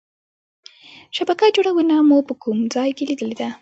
شبکه 1.17 1.47
جوړونه 1.55 1.95
مو 2.07 2.17
په 2.27 2.33
کوم 2.43 2.57
ځای 2.73 2.89
کې 2.97 3.03
لیدلې 3.09 3.35
ده؟ 3.41 3.49